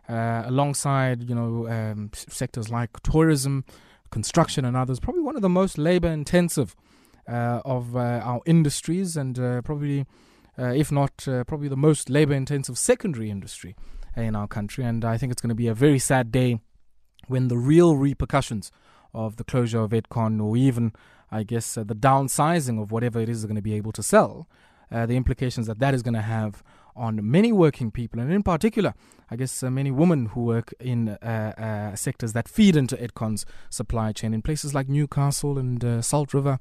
uh, 0.09 0.45
alongside 0.47 1.29
you 1.29 1.35
know 1.35 1.67
um, 1.69 2.11
sectors 2.15 2.71
like 2.71 3.01
tourism, 3.03 3.65
construction, 4.11 4.65
and 4.65 4.77
others, 4.77 5.01
probably 5.01 5.23
one 5.23 5.37
of 5.37 5.43
the 5.43 5.49
most 5.49 5.79
labor-intensive 5.79 6.77
uh, 7.29 7.61
of 7.65 7.97
uh, 7.97 8.21
our 8.23 8.41
industries, 8.47 9.17
and 9.17 9.35
probably, 9.65 10.07
if 10.59 10.93
not, 10.93 11.27
probably 11.49 11.69
the 11.69 11.77
most 11.77 12.09
labor-intensive 12.09 12.79
secondary 12.79 13.31
industry 13.31 13.75
in 14.17 14.37
our 14.37 14.47
country. 14.47 14.85
And 14.85 15.05
I 15.05 15.19
think 15.19 15.33
it's 15.33 15.43
going 15.43 15.49
to 15.49 15.57
be 15.57 15.67
a 15.67 15.75
very 15.75 15.99
sad 15.99 16.31
day 16.31 16.61
when 17.27 17.49
the 17.49 17.59
real 17.59 17.97
repercussions 17.97 18.71
of 19.15 19.37
the 19.37 19.45
closure 19.45 19.81
of 19.81 19.91
Edcon, 19.91 20.43
or 20.43 20.57
even, 20.57 20.93
I 21.31 21.43
guess, 21.43 21.79
uh, 21.79 21.85
the 21.85 21.95
downsizing 21.95 22.81
of 22.81 22.93
whatever 22.93 23.21
it 23.21 23.29
is 23.29 23.43
they're 23.43 23.49
going 23.49 23.57
to 23.57 23.63
be 23.63 23.75
able 23.75 23.93
to 23.93 24.03
sell, 24.03 24.49
uh, 24.91 25.07
the 25.07 25.17
implications 25.17 25.67
that 25.67 25.79
that 25.79 25.95
is 25.95 26.03
going 26.03 26.15
to 26.15 26.23
have 26.23 26.63
on 26.95 27.19
many 27.31 27.53
working 27.53 27.91
people, 27.91 28.21
and 28.21 28.33
in 28.33 28.43
particular, 28.43 28.95
I 29.31 29.37
guess, 29.37 29.63
uh, 29.63 29.71
many 29.71 29.91
women 29.91 30.27
who 30.27 30.45
work 30.45 30.73
in 30.81 31.11
uh, 31.11 31.93
uh, 31.93 31.97
sectors 31.97 32.33
that 32.33 32.49
feed 32.49 32.75
into 32.77 32.97
Edcon's 32.97 33.45
supply 33.69 34.13
chain 34.13 34.33
in 34.33 34.41
places 34.41 34.75
like 34.75 34.89
Newcastle 34.89 35.59
and 35.59 35.85
uh, 35.85 36.01
Salt 36.01 36.33
River 36.33 36.59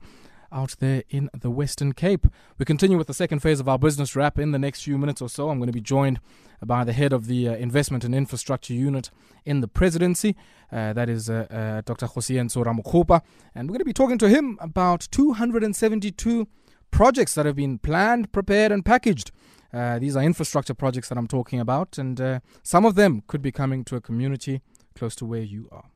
out 0.55 0.75
there 0.79 1.03
in 1.09 1.29
the 1.38 1.51
Western 1.51 1.91
Cape. 1.93 2.25
We 2.57 2.65
continue 2.65 2.97
with 2.97 3.07
the 3.07 3.13
second 3.13 3.39
phase 3.39 3.59
of 3.59 3.67
our 3.67 3.77
business 3.77 4.15
wrap 4.15 4.39
in 4.39 4.51
the 4.51 4.57
next 4.57 4.83
few 4.83 4.97
minutes 4.97 5.21
or 5.21 5.29
so. 5.29 5.50
I'm 5.50 5.59
going 5.59 5.67
to 5.67 5.74
be 5.74 5.81
joined 5.81 6.19
by 6.65 6.83
the 6.83 6.93
head 6.93 7.12
of 7.13 7.27
the 7.27 7.50
uh, 7.50 7.55
Investment 7.55 8.03
and 8.03 8.15
Infrastructure 8.15 8.74
Unit 8.74 9.12
in 9.43 9.59
the 9.59 9.67
Presidency. 9.67 10.35
Uh, 10.71 10.93
that 10.93 11.09
is 11.09 11.29
uh, 11.29 11.45
uh 11.51 11.81
Dr. 11.81 12.07
Kgosientsho 12.07 12.65
Ramokgopa. 12.65 13.21
And 13.53 13.69
we're 13.69 13.74
going 13.74 13.79
to 13.79 13.85
be 13.85 13.93
talking 13.93 14.17
to 14.17 14.29
him 14.29 14.57
about 14.62 15.07
272 15.12 16.47
projects 16.89 17.35
that 17.35 17.45
have 17.45 17.57
been 17.57 17.77
planned, 17.77 18.31
prepared, 18.31 18.71
and 18.71 18.85
packaged. 18.85 19.31
Uh, 19.74 20.00
these 20.00 20.15
are 20.15 20.24
infrastructure 20.24 20.74
projects 20.74 21.09
that 21.09 21.17
I'm 21.17 21.27
talking 21.27 21.59
about, 21.59 21.97
and 21.97 22.19
uh, 22.21 22.39
some 22.63 22.85
of 22.85 22.95
them 22.95 23.24
could 23.27 23.41
be 23.41 23.51
coming 23.51 23.83
to 23.85 23.97
a 23.97 24.01
community 24.01 24.62
close 24.95 25.15
to 25.15 25.25
where 25.25 25.41
you 25.41 25.67
are. 25.69 25.89